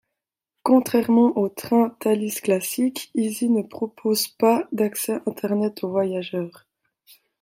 [0.63, 6.65] Contrairement aux trains Thalys classiques, Izy ne propose pas d'accès Internet aux voyageurs.